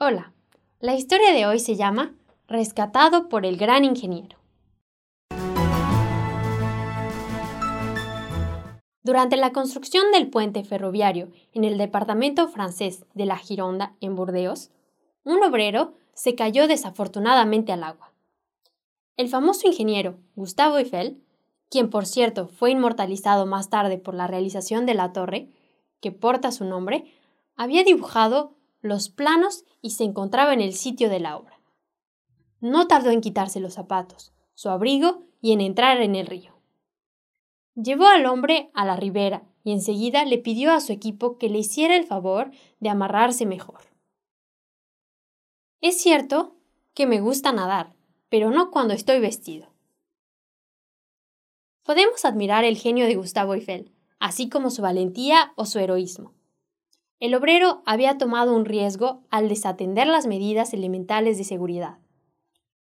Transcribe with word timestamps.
Hola, 0.00 0.32
la 0.78 0.94
historia 0.94 1.32
de 1.32 1.44
hoy 1.44 1.58
se 1.58 1.74
llama 1.74 2.14
Rescatado 2.46 3.28
por 3.28 3.44
el 3.44 3.56
gran 3.56 3.84
ingeniero. 3.84 4.38
Durante 9.02 9.36
la 9.36 9.50
construcción 9.50 10.12
del 10.12 10.30
puente 10.30 10.62
ferroviario 10.62 11.32
en 11.52 11.64
el 11.64 11.78
departamento 11.78 12.46
francés 12.46 13.06
de 13.14 13.26
la 13.26 13.38
Gironda, 13.38 13.96
en 14.00 14.14
Burdeos, 14.14 14.70
un 15.24 15.42
obrero 15.42 15.94
se 16.14 16.36
cayó 16.36 16.68
desafortunadamente 16.68 17.72
al 17.72 17.82
agua. 17.82 18.12
El 19.16 19.28
famoso 19.28 19.66
ingeniero 19.66 20.20
Gustavo 20.36 20.78
Eiffel, 20.78 21.20
quien 21.70 21.90
por 21.90 22.06
cierto 22.06 22.46
fue 22.46 22.70
inmortalizado 22.70 23.46
más 23.46 23.68
tarde 23.68 23.98
por 23.98 24.14
la 24.14 24.28
realización 24.28 24.86
de 24.86 24.94
la 24.94 25.12
torre, 25.12 25.48
que 26.00 26.12
porta 26.12 26.52
su 26.52 26.64
nombre, 26.64 27.12
había 27.56 27.82
dibujado 27.82 28.57
los 28.80 29.08
planos 29.08 29.64
y 29.82 29.90
se 29.90 30.04
encontraba 30.04 30.52
en 30.52 30.60
el 30.60 30.74
sitio 30.74 31.08
de 31.08 31.20
la 31.20 31.36
obra. 31.36 31.60
No 32.60 32.86
tardó 32.86 33.10
en 33.10 33.20
quitarse 33.20 33.60
los 33.60 33.74
zapatos, 33.74 34.32
su 34.54 34.68
abrigo 34.68 35.22
y 35.40 35.52
en 35.52 35.60
entrar 35.60 36.00
en 36.00 36.14
el 36.14 36.26
río. 36.26 36.58
Llevó 37.74 38.06
al 38.06 38.26
hombre 38.26 38.70
a 38.74 38.84
la 38.84 38.96
ribera 38.96 39.44
y 39.62 39.72
enseguida 39.72 40.24
le 40.24 40.38
pidió 40.38 40.72
a 40.72 40.80
su 40.80 40.92
equipo 40.92 41.38
que 41.38 41.48
le 41.48 41.58
hiciera 41.58 41.96
el 41.96 42.04
favor 42.04 42.50
de 42.80 42.88
amarrarse 42.88 43.46
mejor. 43.46 43.80
Es 45.80 46.00
cierto 46.00 46.56
que 46.94 47.06
me 47.06 47.20
gusta 47.20 47.52
nadar, 47.52 47.94
pero 48.28 48.50
no 48.50 48.70
cuando 48.70 48.94
estoy 48.94 49.20
vestido. 49.20 49.72
Podemos 51.84 52.24
admirar 52.24 52.64
el 52.64 52.76
genio 52.76 53.06
de 53.06 53.14
Gustavo 53.14 53.54
Eiffel, 53.54 53.92
así 54.18 54.48
como 54.48 54.70
su 54.70 54.82
valentía 54.82 55.52
o 55.54 55.64
su 55.64 55.78
heroísmo. 55.78 56.34
El 57.20 57.34
obrero 57.34 57.82
había 57.84 58.16
tomado 58.16 58.54
un 58.54 58.64
riesgo 58.64 59.24
al 59.30 59.48
desatender 59.48 60.06
las 60.06 60.28
medidas 60.28 60.72
elementales 60.72 61.36
de 61.36 61.42
seguridad. 61.44 61.98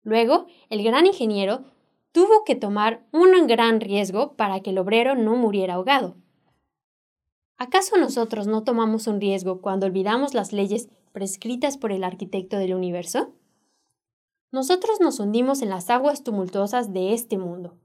Luego, 0.02 0.46
el 0.70 0.82
gran 0.82 1.06
ingeniero 1.06 1.64
tuvo 2.12 2.42
que 2.44 2.54
tomar 2.54 3.04
un 3.12 3.46
gran 3.46 3.80
riesgo 3.80 4.34
para 4.34 4.60
que 4.60 4.70
el 4.70 4.78
obrero 4.78 5.16
no 5.16 5.36
muriera 5.36 5.74
ahogado. 5.74 6.16
¿Acaso 7.58 7.98
nosotros 7.98 8.46
no 8.46 8.64
tomamos 8.64 9.06
un 9.06 9.20
riesgo 9.20 9.60
cuando 9.60 9.86
olvidamos 9.86 10.32
las 10.32 10.52
leyes 10.52 10.88
prescritas 11.12 11.76
por 11.76 11.92
el 11.92 12.02
arquitecto 12.02 12.56
del 12.56 12.74
universo? 12.74 13.34
Nosotros 14.50 14.98
nos 15.00 15.20
hundimos 15.20 15.60
en 15.60 15.68
las 15.68 15.90
aguas 15.90 16.24
tumultuosas 16.24 16.92
de 16.92 17.12
este 17.12 17.36
mundo, 17.36 17.76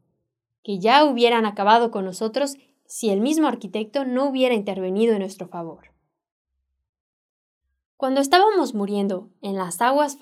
que 0.63 0.79
ya 0.79 1.03
hubieran 1.03 1.45
acabado 1.45 1.91
con 1.91 2.05
nosotros 2.05 2.55
si 2.85 3.09
el 3.09 3.19
mismo 3.19 3.47
arquitecto 3.47 4.05
no 4.05 4.29
hubiera 4.29 4.55
intervenido 4.55 5.13
en 5.13 5.19
nuestro 5.19 5.47
favor. 5.47 5.96
Cuando 7.97 8.21
estábamos 8.21 8.75
muriendo 8.75 9.31
en 9.41 9.55
las 9.55 9.81
aguas 9.81 10.19